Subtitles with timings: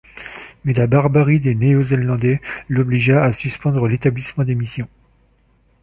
[0.65, 4.89] Mais la barbarie des Néo-Zélandais l’obligea à suspendre l’établissement des missions.